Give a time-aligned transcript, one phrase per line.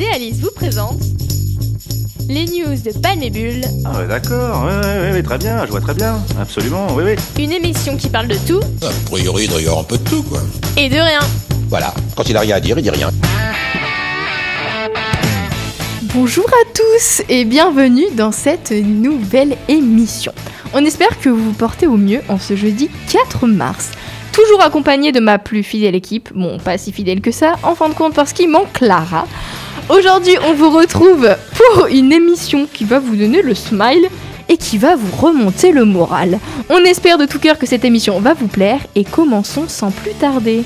[0.00, 1.02] Et Alice vous présentent
[2.28, 5.80] les news de Panébule, Ah ouais, d'accord, ouais, ouais, ouais, ouais, très bien, je vois
[5.82, 7.42] très bien, absolument, oui, oui.
[7.44, 10.08] une émission qui parle de tout A priori, il doit y avoir un peu de
[10.08, 10.40] tout, quoi.
[10.78, 11.18] et de rien.
[11.68, 13.10] Voilà, quand il a rien à dire, il dit rien.
[16.14, 20.32] Bonjour à tous et bienvenue dans cette nouvelle émission.
[20.72, 23.90] On espère que vous vous portez au mieux en ce jeudi 4 mars.
[24.32, 27.88] Toujours accompagné de ma plus fidèle équipe, bon pas si fidèle que ça, en fin
[27.88, 29.26] de compte parce qu'il manque Clara.
[29.90, 34.06] Aujourd'hui on vous retrouve pour une émission qui va vous donner le smile
[34.48, 36.38] et qui va vous remonter le moral.
[36.68, 40.12] On espère de tout cœur que cette émission va vous plaire et commençons sans plus
[40.12, 40.62] tarder.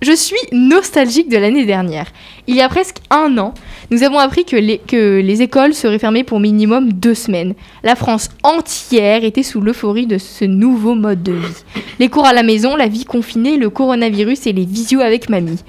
[0.00, 2.06] Je suis nostalgique de l'année dernière.
[2.46, 3.52] Il y a presque un an,
[3.90, 7.54] nous avons appris que les, écoles seraient fermées pour minimum deux semaines.
[7.82, 11.64] La France entière était sous l'euphorie de ce nouveau mode de vie.
[11.98, 15.64] Les cours à la maison, la vie confinée, le coronavirus et les visios avec mamie.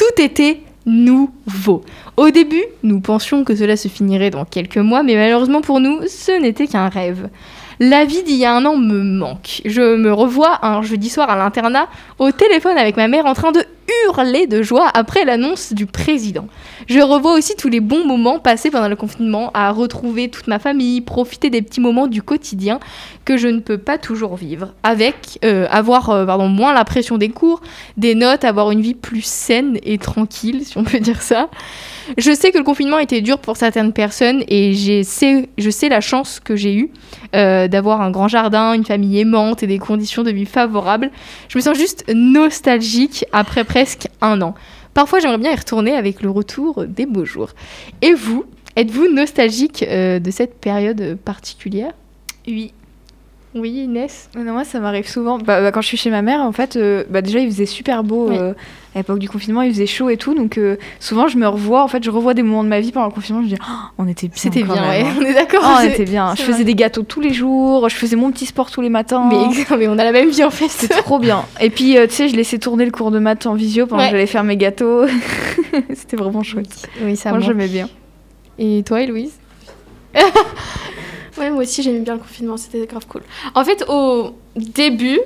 [0.00, 1.84] Tout était nouveau.
[2.16, 6.00] Au début, nous pensions que cela se finirait dans quelques mois, mais malheureusement pour nous,
[6.08, 7.28] ce n'était qu'un rêve.
[7.80, 9.60] La vie d'il y a un an me manque.
[9.66, 11.86] Je me revois un jeudi soir à l'internat
[12.18, 13.62] au téléphone avec ma mère en train de
[14.12, 16.46] de joie après l'annonce du président.
[16.88, 20.58] Je revois aussi tous les bons moments passés pendant le confinement à retrouver toute ma
[20.58, 22.80] famille, profiter des petits moments du quotidien
[23.24, 27.18] que je ne peux pas toujours vivre, avec euh, avoir euh, pardon, moins la pression
[27.18, 27.60] des cours,
[27.96, 31.48] des notes, avoir une vie plus saine et tranquille, si on peut dire ça.
[32.18, 36.40] Je sais que le confinement était dur pour certaines personnes et je sais la chance
[36.40, 36.90] que j'ai eue
[37.34, 41.10] euh, d'avoir un grand jardin, une famille aimante et des conditions de vie favorables.
[41.48, 44.54] Je me sens juste nostalgique après presque un an.
[44.94, 47.50] Parfois, j'aimerais bien y retourner avec le retour des beaux jours.
[48.02, 48.44] Et vous,
[48.76, 51.92] êtes-vous nostalgique euh, de cette période particulière?
[52.48, 52.72] Oui.
[53.52, 55.38] Oui, Inès Non, moi, ça m'arrive souvent.
[55.38, 57.66] Bah, bah, quand je suis chez ma mère, en fait, euh, bah, déjà, il faisait
[57.66, 58.28] super beau.
[58.28, 58.38] Ouais.
[58.38, 58.52] euh,
[58.94, 60.34] à l'époque du confinement, il faisait chaud et tout.
[60.34, 61.82] Donc, euh, souvent, je me revois.
[61.82, 63.40] En fait, je revois des moments de ma vie pendant le confinement.
[63.42, 64.36] Je me dis, Oh, on était bien.
[64.36, 65.02] C'était bien, ouais.
[65.02, 65.14] hein.
[65.18, 66.32] On est d'accord Oh, on était bien.
[66.36, 66.64] Je faisais vrai.
[66.64, 67.88] des gâteaux tous les jours.
[67.88, 69.28] Je faisais mon petit sport tous les matins.
[69.28, 70.68] Mais, mais on a la même vie en fait.
[70.68, 71.42] C'était trop bien.
[71.60, 74.02] Et puis, euh, tu sais, je laissais tourner le cours de maths en visio pendant
[74.02, 74.08] Ouais.
[74.08, 75.06] que j'allais faire mes gâteaux.
[75.92, 76.88] C'était vraiment chouette.
[77.02, 77.88] Oui, ça Moi, j'aimais bien.
[78.60, 79.32] Et toi, Héloïse?
[81.50, 83.22] Ouais, moi aussi j'aimais bien le confinement, c'était grave cool.
[83.54, 85.18] En fait, au début,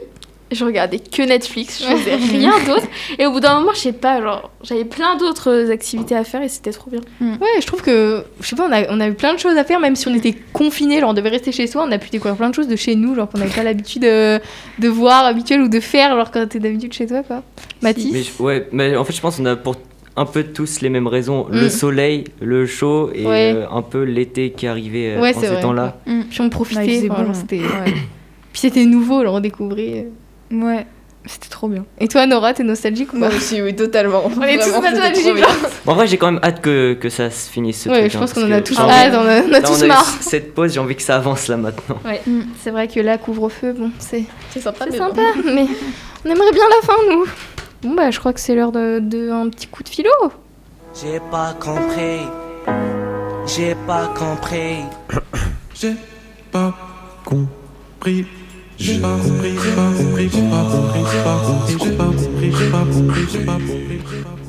[0.53, 2.87] je regardais que Netflix, je faisais rien d'autre.
[3.19, 6.43] Et au bout d'un moment, je sais pas, genre, j'avais plein d'autres activités à faire
[6.43, 7.01] et c'était trop bien.
[7.21, 9.57] Ouais, je trouve que, je sais pas, on a, on a eu plein de choses
[9.57, 11.99] à faire, même si on était confinés, genre on devait rester chez soi, on a
[11.99, 14.41] pu découvrir plein de choses de chez nous, genre qu'on n'avait pas l'habitude de,
[14.79, 17.43] de voir habituel ou de faire, genre quand t'es d'habitude chez toi, quoi.
[17.83, 19.77] Mathis Mais ouais, mais en fait, je pense qu'on a pour
[20.17, 21.47] un peu tous les mêmes raisons.
[21.51, 21.71] Le Mm.
[21.71, 23.53] soleil, le chaud et Ouais.
[23.57, 25.61] euh, un peu l'été qui arrivait euh, Ouais, en ces vrai.
[25.61, 25.97] temps-là.
[26.31, 27.33] Puis on profitait, Ouais, bon.
[28.53, 30.07] Puis c'était nouveau, on découvrait.
[30.53, 30.87] Ouais.
[31.27, 31.87] C'était trop bien.
[31.99, 34.23] Et toi, Nora, t'es nostalgique ou pas aussi, oui, totalement.
[34.27, 35.43] On est tous nostalgiques,
[35.87, 37.81] en vrai, j'ai quand même hâte que, que ça se finisse.
[37.85, 39.47] Ce Ouais, truc, je hein, pense qu'on en a tous Ah, hâte, on a, on
[39.49, 40.05] a Là, tous on a eu marre.
[40.21, 41.97] cette pause, j'ai envie que ça avance là maintenant.
[42.05, 42.21] Ouais,
[42.63, 45.65] c'est vrai que là, couvre-feu, bon, c'est C'est sympa, c'est sympa, mais
[46.27, 47.25] on aimerait bien la fin, nous.
[47.85, 50.09] Bon, bah, je crois que c'est l'heure de, de un petit coup de philo.
[50.95, 52.21] J'ai pas compris.
[53.47, 54.85] J'ai pas compris.
[55.75, 55.95] J'ai
[56.51, 56.75] pas
[57.25, 58.25] compris.
[58.79, 62.53] J'ai pas compris, j'ai pas compris, j'ai pas compris, j'ai pas compris, j'ai pas compris,
[62.53, 64.01] j'ai pas compris, j'ai pas compris.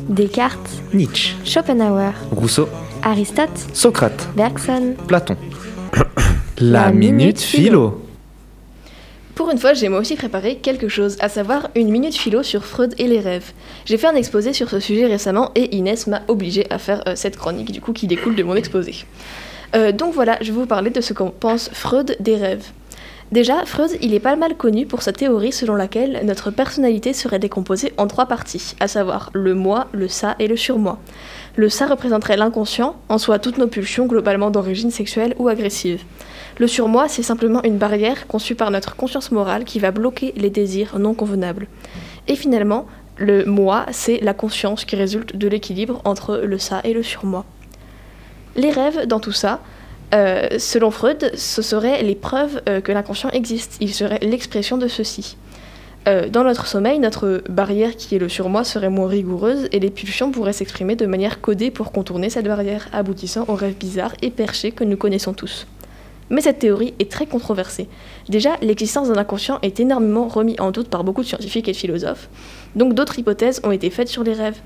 [0.09, 2.67] Descartes, Nietzsche, Schopenhauer, Rousseau,
[3.03, 4.95] Aristote, Socrate, Bergson.
[5.07, 5.37] Platon.
[6.57, 8.04] La minute philo.
[9.35, 12.63] Pour une fois, j'ai moi aussi préparé quelque chose, à savoir une minute philo sur
[12.63, 13.51] Freud et les rêves.
[13.83, 17.17] J'ai fait un exposé sur ce sujet récemment et Inès m'a obligé à faire euh,
[17.17, 18.95] cette chronique, du coup, qui découle de mon exposé.
[19.75, 22.65] Euh, donc voilà, je vais vous parler de ce qu'en pense Freud des rêves.
[23.33, 27.39] Déjà, Freud, il est pas mal connu pour sa théorie selon laquelle notre personnalité serait
[27.39, 30.97] décomposée en trois parties, à savoir le moi, le ça et le surmoi.
[31.55, 36.03] Le ça représenterait l'inconscient, en soi toutes nos pulsions globalement d'origine sexuelle ou agressive.
[36.57, 40.49] Le surmoi, c'est simplement une barrière conçue par notre conscience morale qui va bloquer les
[40.49, 41.67] désirs non convenables.
[42.27, 46.93] Et finalement, le moi, c'est la conscience qui résulte de l'équilibre entre le ça et
[46.93, 47.45] le surmoi.
[48.55, 49.61] Les rêves dans tout ça,
[50.13, 53.77] euh, selon Freud, ce seraient les preuves euh, que l'inconscient existe.
[53.79, 55.37] Il serait l'expression de ceci.
[56.07, 59.89] Euh, dans notre sommeil, notre barrière qui est le surmoi serait moins rigoureuse et les
[59.89, 64.29] pulsions pourraient s'exprimer de manière codée pour contourner cette barrière, aboutissant aux rêves bizarres et
[64.29, 65.65] perchés que nous connaissons tous.
[66.29, 67.87] Mais cette théorie est très controversée.
[68.29, 71.77] Déjà, l'existence d'un inconscient est énormément remis en doute par beaucoup de scientifiques et de
[71.77, 72.29] philosophes,
[72.75, 74.59] donc d'autres hypothèses ont été faites sur les rêves.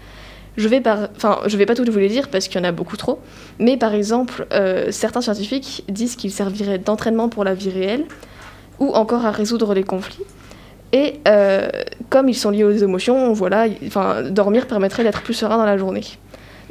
[0.57, 3.19] Je vais, vais pas toutes vous les dire parce qu'il y en a beaucoup trop,
[3.59, 8.05] mais par exemple, euh, certains scientifiques disent qu'ils serviraient d'entraînement pour la vie réelle,
[8.79, 10.25] ou encore à résoudre les conflits.
[10.91, 11.69] Et euh,
[12.09, 15.77] comme ils sont liés aux émotions, voilà, enfin, dormir permettrait d'être plus serein dans la
[15.77, 16.03] journée.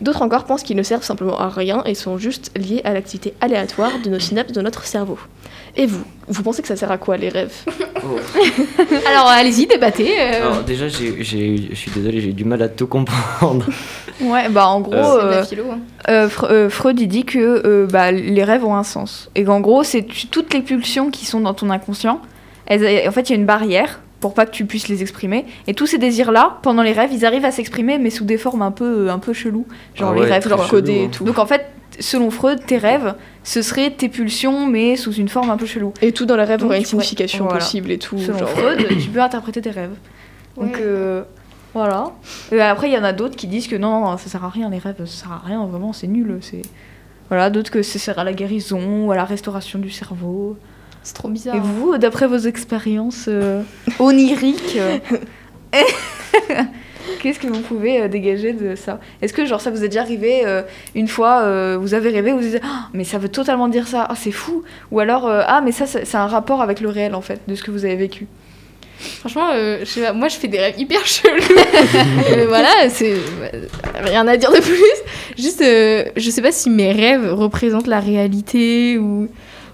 [0.00, 3.34] D'autres encore pensent qu'ils ne servent simplement à rien et sont juste liés à l'activité
[3.40, 5.18] aléatoire de nos synapses de notre cerveau.
[5.76, 7.52] Et vous Vous pensez que ça sert à quoi les rêves?
[9.06, 10.14] Alors allez-y, débattez.
[10.20, 10.36] euh.
[10.46, 13.66] Alors déjà, je suis désolé, j'ai eu du mal à tout comprendre.
[14.20, 15.62] Ouais, bah en gros, Euh, euh, philo.
[15.70, 15.78] hein.
[16.08, 19.30] euh, Fre- euh, Freud il dit que euh, bah, les rêves ont un sens.
[19.36, 22.20] Et qu'en gros, c'est toutes les pulsions qui sont dans ton inconscient.
[22.66, 25.44] elles- en fait, il y a une barrière pour pas que tu puisses les exprimer.
[25.66, 28.62] Et tous ces désirs-là, pendant les rêves, ils arrivent à s'exprimer, mais sous des formes
[28.62, 29.66] un peu, un peu cheloues.
[29.94, 31.04] Genre Ah les rêves genre chelou, codés hein.
[31.04, 31.24] et tout.
[31.24, 31.66] Donc en fait,
[32.00, 35.92] selon Freud, tes rêves, ce seraient tes pulsions, mais sous une forme un peu chelou.
[36.02, 37.60] Et tout dans les rêves aurait une pourrais- signification voilà.
[37.60, 38.18] possible et tout.
[38.18, 39.94] Selon genre- Freud, tu peux interpréter tes rêves.
[40.56, 40.80] Donc Ouais.
[40.80, 41.22] euh,
[41.74, 42.10] voilà.
[42.50, 44.48] Et après, il y en a d'autres qui disent que non, non, ça sert à
[44.48, 46.38] rien, les rêves, ça sert à rien, vraiment, c'est nul.
[46.40, 46.62] C'est
[47.28, 50.56] voilà, d'autres que ça sert à la guérison ou à la restauration du cerveau.
[51.08, 51.56] C'est trop bizarre.
[51.56, 53.62] Et vous, d'après vos expériences euh,
[53.98, 54.98] oniriques, euh,
[57.22, 59.00] qu'est-ce que vous pouvez euh, dégager de ça?
[59.22, 60.44] Est-ce que genre ça vous est déjà arrivé
[60.94, 64.06] une fois, vous avez rêvé, vous vous dites Ah, mais ça veut totalement dire ça,
[64.06, 67.22] ah c'est fou Ou alors ah mais ça c'est un rapport avec le réel en
[67.22, 68.26] fait de ce que vous avez vécu.
[68.98, 71.34] Franchement, euh, je sais pas, moi je fais des rêves hyper chelous.
[72.30, 73.14] Euh, voilà, c'est
[73.94, 75.38] rien à dire de plus.
[75.38, 79.28] Juste, euh, je sais pas si mes rêves représentent la réalité ou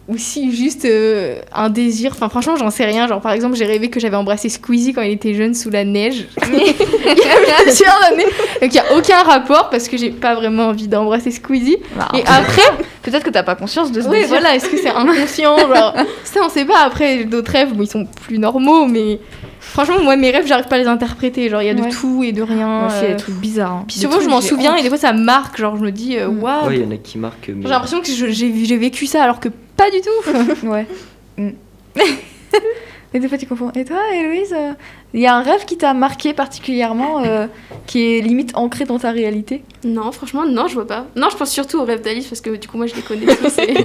[0.08, 2.12] ou si juste euh, un désir.
[2.12, 3.08] Enfin, franchement, j'en sais rien.
[3.08, 5.84] Genre, par exemple, j'ai rêvé que j'avais embrassé Squeezie quand il était jeune sous la
[5.84, 6.26] neige.
[6.46, 8.24] il y a plusieurs années.
[8.60, 11.78] Donc, il n'y a aucun rapport parce que j'ai pas vraiment envie d'embrasser Squeezie.
[12.14, 12.62] Et après,
[13.04, 14.28] Peut-être que t'as pas conscience de ce désir.
[14.28, 16.80] voilà, est-ce que c'est inconscient genre, Ça, on sait pas.
[16.84, 19.20] Après, d'autres rêves, bon, ils sont plus normaux, mais
[19.72, 21.48] franchement, moi, mes rêves, j'arrive pas à les interpréter.
[21.48, 21.88] Genre, il y a de Ouais.
[21.90, 22.66] tout et de rien.
[22.80, 23.10] Moi y a euh.
[23.12, 23.72] des trucs bizarres.
[23.72, 23.84] hein.
[23.88, 24.80] Puis Des souvent, je m'en souviens honte.
[24.80, 25.58] et des fois, ça marque.
[25.58, 26.42] Genre, je me dis, euh, Mm.
[26.42, 26.66] waouh.
[26.68, 27.48] Ouais, il y en a qui marquent.
[27.48, 27.62] Mais...
[27.62, 30.66] J'ai l'impression que j'ai vécu ça alors que pas du tout.
[30.68, 30.86] Ouais.
[31.38, 31.50] Mm.
[33.16, 33.70] Et des fois, tu confonds.
[33.76, 34.72] Et toi, Héloïse, euh,
[35.12, 37.46] il y a un rêve qui t'a marqué particulièrement, euh,
[37.86, 39.62] qui est limite ancré dans ta réalité?
[39.84, 41.06] Non, franchement, non, je vois pas.
[41.14, 43.26] Non, je pense surtout aux rêves d'Alice parce que du coup, moi, je les connais
[43.26, 43.56] tous.
[43.58, 43.84] et- Oui,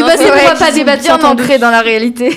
[0.00, 2.30] Non, bah, c'est c'est vrai on va pas débattre bien ancrés dans la réalité.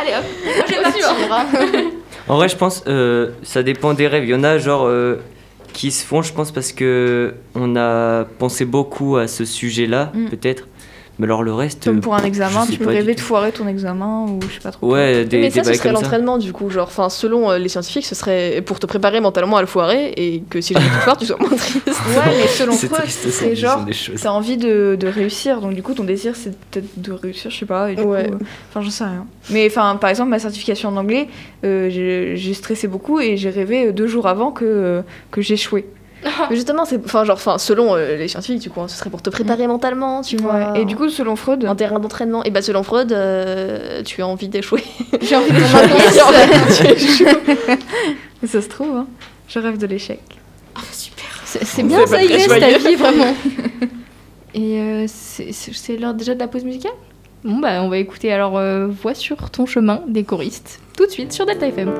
[0.00, 1.90] Allez hop, moi, je vais partir.
[2.28, 4.24] En vrai, je pense euh, ça dépend des rêves.
[4.24, 5.16] Il y en a genre euh,
[5.72, 10.28] qui se font, je pense, parce que on a pensé beaucoup à ce sujet-là, Mm.
[10.28, 10.68] peut-être.
[11.20, 11.84] Mais alors le reste.
[11.84, 14.70] Comme pour un examen, tu peux rêver de foirer ton examen ou je sais pas
[14.70, 14.90] trop.
[14.92, 16.70] Ouais, des, mais des ça, ce serait l'entraînement du coup.
[16.70, 20.14] Genre, enfin, selon euh, les scientifiques, ce serait pour te préparer mentalement à le foirer
[20.16, 21.86] et que si jamais tu foires, tu sois moins triste.
[21.86, 23.84] Ouais, mais selon ça, c'est genre,
[24.20, 27.58] t'as envie de, de réussir, donc du coup, ton désir, c'est peut-être de réussir, je
[27.58, 27.92] sais pas.
[27.92, 28.28] et du Ouais.
[28.28, 28.38] coup, euh,
[28.70, 29.26] Enfin, j'en sais rien.
[29.50, 31.28] Mais enfin, par exemple, ma certification en anglais,
[31.64, 31.88] euh,
[32.34, 35.84] j'ai stressé beaucoup et j'ai rêvé deux jours avant que, euh, que j'échouais.
[36.50, 39.10] Mais justement, c'est, enfin, genre, enfin, selon euh, les scientifiques, du coup, hein, ce serait
[39.10, 40.78] pour te préparer mentalement, tu vois.
[40.78, 42.44] Et du coup, selon Freud, un terrain d'entraînement.
[42.44, 44.84] Et bah, selon Freud, euh, tu as envie d'échouer.
[45.22, 45.56] j'ai envie de
[48.42, 49.06] Mais ça se trouve, hein.
[49.48, 50.20] je rêve de l'échec.
[51.44, 53.34] C'est c'est On bien ça, très Inès, ta vie, vraiment.
[54.54, 56.92] Et euh, c'est c'est- c'est l'heure déjà de la pause musicale?
[57.44, 61.10] Bon, bah, on va écouter alors euh, Voix sur ton chemin des choristes, tout de
[61.10, 61.92] suite sur Delta FM.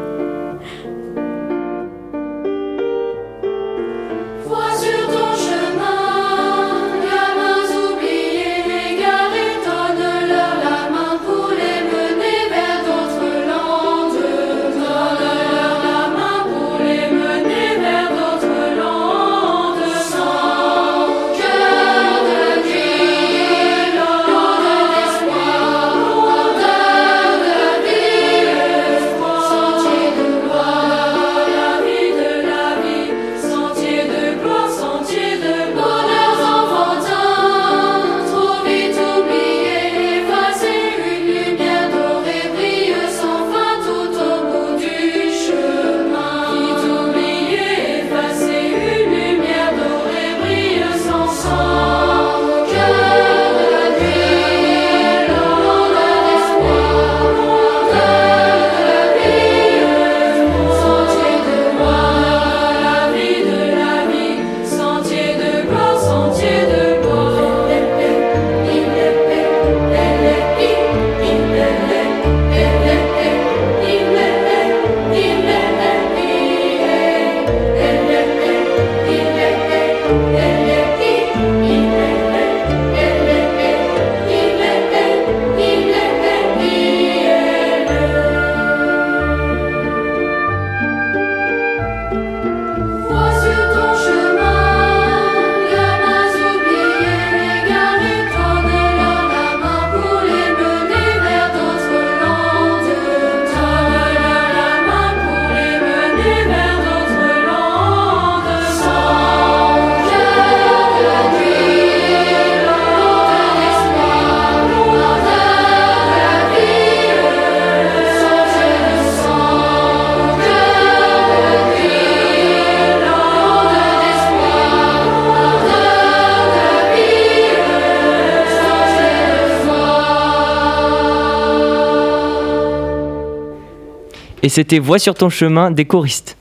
[134.43, 136.37] Et c'était Voix sur ton chemin des choristes.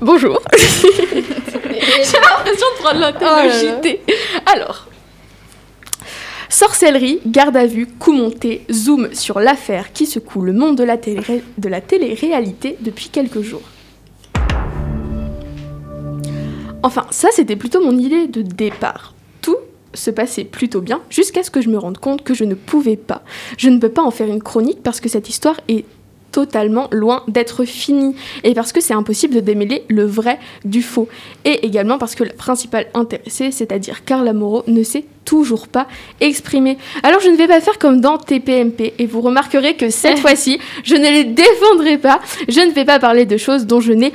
[0.00, 0.40] Bonjour.
[0.56, 4.00] J'ai l'impression de prendre l'interview JT.
[4.46, 4.86] Alors.
[6.48, 10.96] Sorcellerie, garde à vue, coup monté, zoom sur l'affaire qui secoue le monde de la,
[10.96, 13.62] télé- de la télé-réalité depuis quelques jours.
[16.82, 19.12] Enfin, ça c'était plutôt mon idée de départ.
[19.96, 22.96] Se passait plutôt bien jusqu'à ce que je me rende compte que je ne pouvais
[22.96, 23.22] pas.
[23.58, 25.84] Je ne peux pas en faire une chronique parce que cette histoire est
[26.36, 31.08] totalement loin d'être finie et parce que c'est impossible de démêler le vrai du faux
[31.46, 35.86] et également parce que la principale intéressée, c'est-à-dire Carla Moreau, ne s'est toujours pas
[36.20, 36.76] exprimée.
[37.02, 40.58] Alors je ne vais pas faire comme dans TPMP et vous remarquerez que cette fois-ci,
[40.84, 42.20] je ne les défendrai pas.
[42.48, 44.12] Je ne vais pas parler de choses dont je n'ai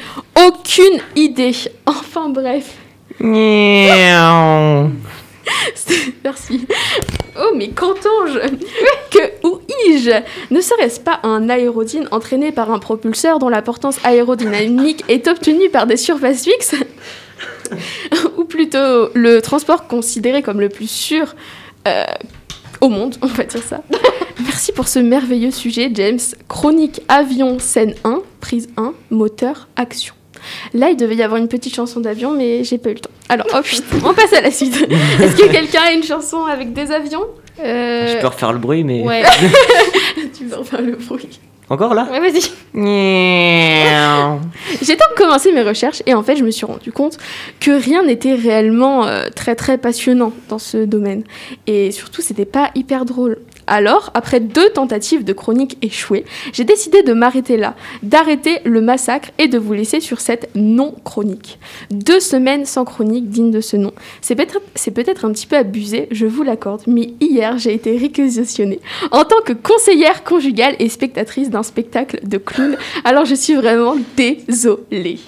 [0.48, 1.54] aucune idée.
[1.88, 2.76] Enfin bref.
[6.24, 6.68] Merci.
[7.40, 8.40] Oh, mais qu'entends-je
[9.10, 13.98] Que où ai-je Ne serait-ce pas un aérodyne entraîné par un propulseur dont la portance
[14.04, 16.76] aérodynamique est obtenue par des surfaces fixes?
[18.38, 21.36] Ou plutôt le transport considéré comme le plus sûr
[21.88, 22.06] euh,
[22.82, 23.82] au monde, on va dire ça.
[24.44, 26.20] Merci pour ce merveilleux sujet, James.
[26.48, 30.16] Chronique avion, scène 1, prise 1, moteur, action.
[30.74, 33.10] Là, il devait y avoir une petite chanson d'avion, mais j'ai pas eu le temps.
[33.30, 33.66] Alors, hop,
[34.06, 34.76] on passe à la suite.
[35.22, 37.26] Est-ce que quelqu'un a une chanson avec des avions
[37.64, 39.02] Euh, Je peux refaire le bruit, mais.
[39.04, 39.24] Ouais.
[40.38, 41.40] tu veux refaire le bruit.
[41.70, 42.42] Encore là Ouais, vas-y.
[44.82, 47.18] J'ai donc commencé mes recherches et en fait, je me suis rendu compte
[47.62, 51.24] que rien n'était réellement euh, très très passionnant dans ce domaine.
[51.68, 53.38] Et surtout, c'était pas hyper drôle.
[53.68, 59.30] Alors, après deux tentatives de chronique échouées, j'ai décidé de m'arrêter là, d'arrêter le massacre
[59.38, 61.60] et de vous laisser sur cette non-chronique.
[61.90, 63.92] Deux semaines sans chronique digne de ce nom.
[64.22, 67.98] C'est peut-être c'est peut-être un petit peu abusé, je vous l'accorde, mais hier, j'ai été
[67.98, 68.80] réquisitionnée
[69.12, 72.78] en tant que conseillère conjugale et spectatrice d'un spectacle de clown.
[73.04, 75.20] Alors, je suis vraiment désolée.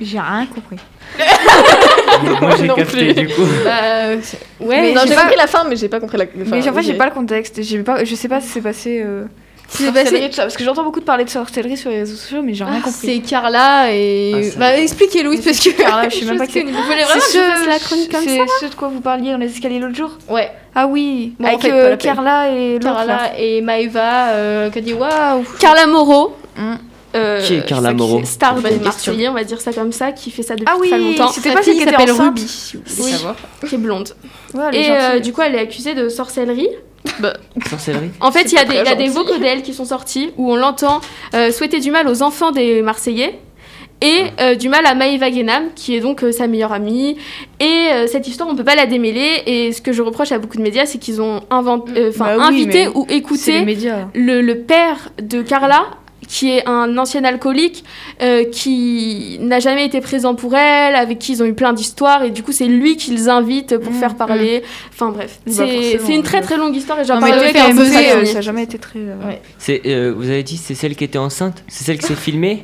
[0.00, 0.76] J'ai rien compris.
[2.40, 3.14] Moi j'ai Non capté plus.
[3.26, 3.42] du coup.
[3.64, 4.14] Bah,
[4.60, 6.24] ouais, Mais non, j'ai pas- compris la fin, mais j'ai pas compris la.
[6.24, 7.62] enfin, mais en fait, j'ai pas le contexte.
[7.62, 9.02] J'ai pas, je sais pas ce qui s'est passé.
[9.04, 9.24] Euh...
[9.72, 11.98] C'est sorcellerie, passé- tout ça, parce que j'entends beaucoup de parler de sorcellerie sur les
[12.00, 13.06] réseaux sociaux, mais j'ai rien Ah, compris.
[13.06, 14.32] C'est Carla et.
[14.54, 15.70] Ah, bah, expliquez Louise parce que.
[15.70, 17.68] Carla, je sais même pas que qui- Vous voulez vraiment que je C'est fasse ce-
[17.68, 20.10] la chronique comme c'est ça ce de quoi vous parliez dans les escaliers l'autre jour
[20.28, 20.50] Ouais.
[20.74, 21.96] Ah oui, Bon, avec en fait, euh.
[21.96, 22.78] Carla et.
[22.82, 25.44] Carla et Maëva euh, qui a dit waouh.
[25.60, 26.36] Carla Moreau.
[26.56, 26.74] Mm.
[27.14, 28.82] Euh, Qui est Carla Moreau Star des question.
[28.84, 31.28] Marseillais, on va dire ça comme ça, qui fait ça depuis Ah oui, très longtemps.
[31.32, 33.12] c'était pas fille qui s'appelle Ruby, si vous voulez Oui.
[33.12, 33.36] savoir,
[33.68, 34.14] qui est blonde.
[34.54, 36.68] Ouais, elle est Et euh, du coup, elle est accusée de sorcellerie.
[37.68, 39.08] Sorcellerie En fait, il y a des, y a des gentil.
[39.10, 41.00] vocaux d'elle qui sont sortis où on l'entend
[41.34, 43.38] euh, souhaiter du mal aux enfants des Marseillais
[44.02, 47.16] et euh, du mal à Maëva Guénam, qui est donc euh, sa meilleure amie.
[47.58, 49.42] Et euh, cette histoire, on peut pas la démêler.
[49.46, 52.36] Et ce que je reproche à beaucoup de médias, c'est qu'ils ont inventé, euh, enfin,
[52.36, 53.62] Bah oui, invité ou écouté
[54.14, 55.84] le père de Carla,
[56.32, 57.82] qui est un ancien alcoolique,
[58.22, 62.22] euh, qui n'a jamais été présent pour elle, avec qui ils ont eu plein d'histoires,
[62.22, 64.62] et du coup c'est lui qu'ils invitent pour Mm, faire parler.
[64.92, 68.26] Enfin bref, Bah, c'est une très très longue histoire et j'en parlerai le quand terminer.
[68.26, 69.00] ça a jamais été très.
[69.00, 69.80] euh, Ouais.
[69.86, 71.64] Euh, vous avez dit c'est celle qui était enceinte?
[71.66, 72.62] C'est celle qui s'est filmée?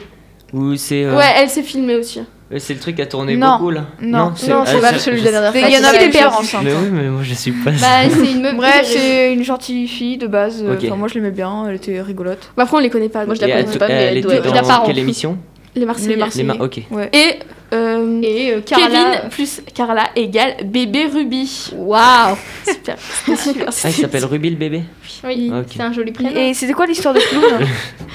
[0.52, 1.02] Ou c'est.
[1.04, 2.20] euh, Ouais, elle s'est filmée aussi.
[2.58, 3.56] C'est le truc qui a tourné Non.
[3.56, 4.18] beaucoup là Non.
[4.26, 5.68] Non, c'est pas je- celui de la dernière Il fois.
[5.68, 6.62] y en a des pères enceintes.
[6.62, 7.72] Mais oui, mais moi je suis pas.
[7.72, 8.54] Bah, c'est une meuf.
[8.56, 10.62] Bref, c'est une gentille fille de base.
[10.62, 10.84] euh, Ok.
[10.84, 12.50] Enfin, moi je l'aimais bien, elle était rigolote.
[12.56, 13.26] Bah, après, on les connaît pas.
[13.26, 15.38] Moi, je la connais pas, mais elle elle doit était dans quelle émission?
[15.74, 16.10] Les Marseillais.
[16.10, 16.60] Les Marseillais.
[16.60, 16.78] Ok.
[16.78, 17.38] Et,
[17.72, 18.86] euh, Et euh, Carla.
[18.86, 21.70] Kevin plus Carla égale bébé Ruby.
[21.74, 22.96] Waouh Super.
[23.36, 23.68] Super.
[23.68, 24.82] Ah, il s'appelle Ruby le bébé
[25.24, 25.66] Oui, Ok.
[25.74, 26.30] c'est un joli prénom.
[26.36, 27.66] Et c'était quoi l'histoire de clown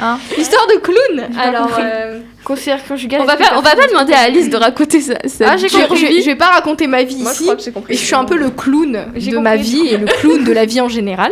[0.01, 3.22] hein L'histoire de clown Alors, euh, Conseillère conjugale.
[3.22, 5.13] On va pas, on va pas demander à Alice de raconter ça.
[5.46, 5.98] Ah, j'ai je, compris.
[6.17, 7.93] je- je vais pas raconter ma vie Moi, je crois que j'ai compris.
[7.93, 10.51] Et je suis un peu le clown de compris, ma vie et le clown de
[10.51, 11.31] la vie en général.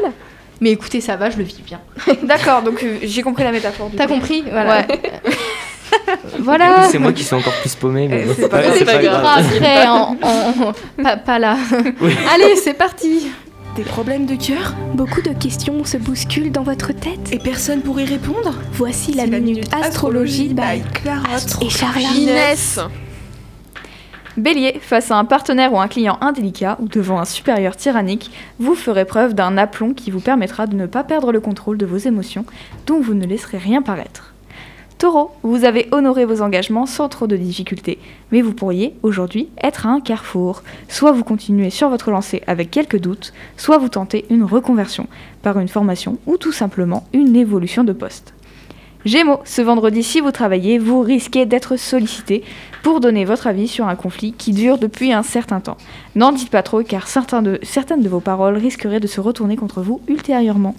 [0.61, 1.79] Mais écoutez, ça va, je le vis bien.
[2.23, 3.89] D'accord, donc euh, j'ai compris la métaphore.
[3.95, 4.79] T'as compris Voilà.
[4.79, 4.87] Ouais.
[6.39, 6.87] Voilà.
[6.89, 8.75] C'est moi qui suis encore plus paumé, mais bon, c'est c'est pas pas, grave.
[8.77, 9.25] c'est pas C'est pas grave.
[9.25, 11.57] Après, en, en- pas, pas là.
[12.01, 12.13] Oui.
[12.33, 13.27] Allez, c'est parti.
[13.75, 17.31] Des problèmes de cœur Beaucoup de questions se bousculent dans votre tête.
[17.31, 18.53] et personne pour y répondre?
[18.73, 22.01] Voici la minute astrologie by Clarotte et Charla.
[22.15, 22.79] Inès.
[24.37, 28.73] Bélier, face à un partenaire ou un client indélicat ou devant un supérieur tyrannique, vous
[28.75, 31.97] ferez preuve d'un aplomb qui vous permettra de ne pas perdre le contrôle de vos
[31.97, 32.45] émotions,
[32.87, 34.28] dont vous ne laisserez rien paraître.
[34.99, 37.99] Taureau, vous avez honoré vos engagements sans trop de difficultés,
[38.33, 40.61] mais vous pourriez, aujourd'hui, être à un carrefour.
[40.89, 45.07] Soit vous continuez sur votre lancée avec quelques doutes, soit vous tentez une reconversion
[45.41, 48.33] par une formation ou tout simplement une évolution de poste.
[49.05, 52.43] Gémeaux, ce vendredi, si vous travaillez, vous risquez d'être sollicité
[52.83, 55.77] pour donner votre avis sur un conflit qui dure depuis un certain temps.
[56.15, 60.01] N'en dites pas trop car certaines de vos paroles risqueraient de se retourner contre vous
[60.09, 60.75] ultérieurement.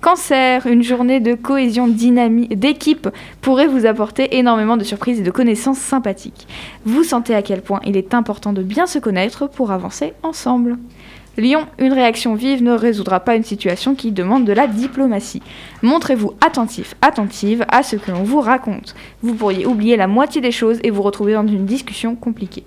[0.00, 3.08] Cancer, une journée de cohésion dynamique d'équipe
[3.40, 6.46] pourrait vous apporter énormément de surprises et de connaissances sympathiques.
[6.84, 10.76] Vous sentez à quel point il est important de bien se connaître pour avancer ensemble.
[11.38, 15.42] Lion, une réaction vive ne résoudra pas une situation qui demande de la diplomatie.
[15.82, 18.94] Montrez-vous attentif, attentive à ce que l'on vous raconte.
[19.22, 22.64] Vous pourriez oublier la moitié des choses et vous retrouver dans une discussion compliquée.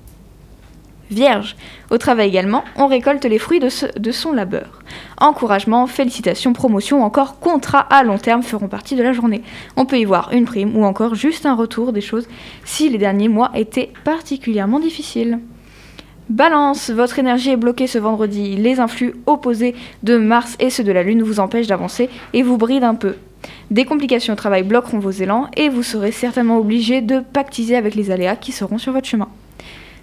[1.11, 1.55] Vierge,
[1.89, 4.83] au travail également, on récolte les fruits de, son labeur.
[5.17, 9.41] Encouragement, félicitations, promotion ou encore contrat à long terme feront partie de la journée.
[9.75, 12.27] On peut y voir une prime ou encore juste un retour des choses
[12.63, 15.39] si les derniers mois étaient particulièrement difficiles.
[16.29, 18.55] Balance, votre énergie est bloquée ce vendredi.
[18.55, 19.73] Les influx opposés
[20.03, 23.15] de Mars et ceux de la Lune vous empêchent d'avancer et vous brident un peu.
[23.71, 27.95] Des complications au travail bloqueront vos élans et vous serez certainement obligé de pactiser avec
[27.95, 29.29] les aléas qui seront sur votre chemin.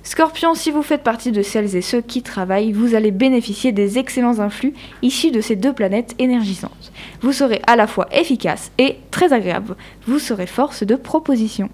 [0.06, 3.98] Scorpion, si vous faites partie de celles et ceux qui travaillent, vous allez bénéficier des
[3.98, 4.72] excellents influx
[5.02, 6.92] issus de ces deux planètes énergisantes.
[7.22, 9.74] Vous serez à la fois efficace et très agréable.
[10.06, 11.70] Vous serez force de proposition.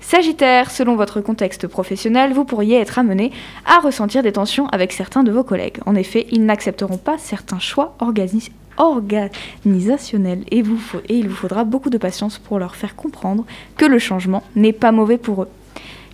[0.00, 3.32] Sagittaire, selon votre contexte professionnel, vous pourriez être amené
[3.66, 5.80] à ressentir des tensions avec certains de vos collègues.
[5.84, 10.62] En effet, ils n'accepteront pas certains choix organis- organisationnels et
[11.10, 13.44] il vous faudra beaucoup de patience pour leur faire comprendre
[13.76, 15.48] que le changement n'est pas mauvais pour eux.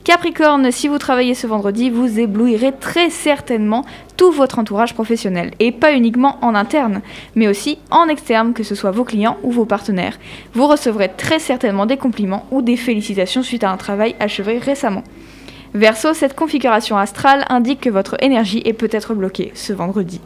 [0.02, 3.85] Capricorne, si vous travaillez ce vendredi, vous éblouirez très certainement
[4.16, 7.02] tout votre entourage professionnel, et pas uniquement en interne,
[7.35, 10.19] mais aussi en externe, que ce soit vos clients ou vos partenaires.
[10.54, 15.04] Vous recevrez très certainement des compliments ou des félicitations suite à un travail achevé récemment.
[15.75, 20.21] Verseau, cette configuration astrale indique que votre énergie est peut-être bloquée ce vendredi.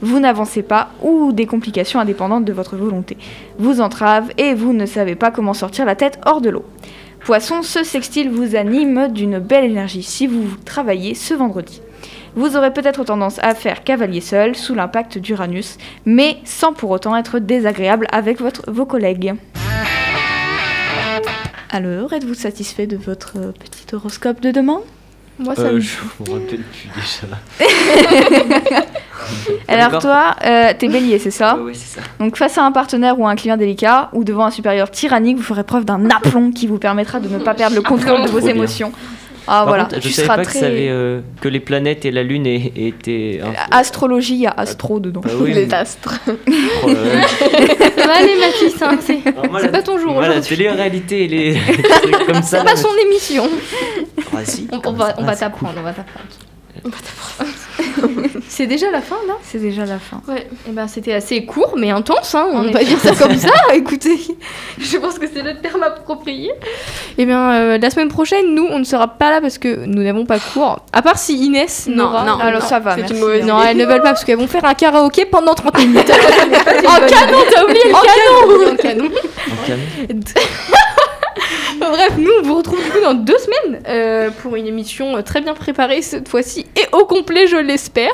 [0.00, 3.16] Vous n'avancez pas ou des complications indépendantes de votre volonté
[3.58, 6.64] vous entravent et vous ne savez pas comment sortir la tête hors de l'eau.
[7.20, 11.82] Poisson, ce sextile vous anime d'une belle énergie si vous travaillez ce vendredi.
[12.34, 15.76] Vous aurez peut-être tendance à faire cavalier seul sous l'impact d'Uranus,
[16.06, 19.34] mais sans pour autant être désagréable avec vos collègues.
[21.70, 24.80] Alors, êtes-vous satisfait de votre euh, petit horoscope de demain?
[25.38, 27.36] Moi, Euh, je me rappelle plus déjà.
[29.68, 32.06] Alors toi, euh, t'es bélier, c'est ça Ouais, ouais, c'est ça.
[32.18, 35.42] Donc face à un partenaire ou un client délicat, ou devant un supérieur tyrannique, vous
[35.42, 38.40] ferez preuve d'un aplomb qui vous permettra de ne pas perdre le contrôle de vos
[38.40, 38.92] émotions.
[39.50, 40.60] Ah Par voilà, contre, je tu savais seras pas que, très...
[40.60, 43.40] ça avait, euh, que les planètes et la Lune étaient.
[43.42, 45.22] peu- Astrologie, il y a astro dedans.
[45.24, 46.14] Bah oui, Les mais- astres.
[46.28, 51.54] Oh va aller, Mathis, hein, c'est la- pas ton jour moi, la télé-réalité et les
[52.02, 52.42] trucs comme ça.
[52.42, 53.48] C'est là, pas son émission.
[54.36, 56.28] Ah, si, On, on va, ça, on va c'est t'apprendre, on va t'apprendre.
[58.48, 60.20] C'est déjà la fin là C'est déjà la fin.
[60.28, 60.46] Ouais.
[60.68, 63.48] Et ben c'était assez court mais intense, hein, on va dire ça comme ça.
[63.74, 64.18] Écoutez,
[64.78, 66.50] je pense que c'est le terme approprié.
[67.18, 70.02] Et bien euh, la semaine prochaine, nous on ne sera pas là parce que nous
[70.02, 70.80] n'avons pas cours.
[70.92, 73.14] À part si Inès Non, non, Alors ça va, c'est merci.
[73.14, 73.68] une mauvaise Non, idée.
[73.70, 76.10] elles ne veulent pas parce qu'elles vont faire un karaoké pendant 30 minutes.
[76.10, 78.72] en canon, t'as oublié le En canon.
[78.72, 79.10] En canon.
[81.92, 85.22] Bref, nous on vous retrouve du coup dans deux semaines euh, pour une émission euh,
[85.22, 88.12] très bien préparée cette fois-ci et au complet, je l'espère.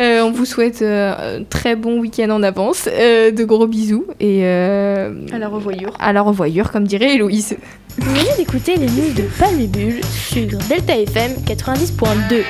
[0.00, 4.06] Euh, on vous souhaite euh, un très bon week-end en avance, euh, de gros bisous
[4.20, 5.94] et euh, À la revoyure.
[6.00, 7.56] à la revoyure, comme dirait Héloïse.
[7.98, 12.42] Vous venez d'écouter les news de Palme et Bulle sur Delta FM 90.2.